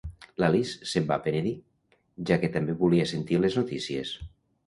[0.43, 1.51] L'Alice se'n va penedir,
[2.31, 4.15] ja que també volia sentir les notícies.